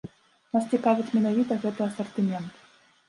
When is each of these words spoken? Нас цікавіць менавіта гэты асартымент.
Нас 0.55 0.69
цікавіць 0.77 1.13
менавіта 1.17 1.59
гэты 1.67 1.81
асартымент. 1.91 2.49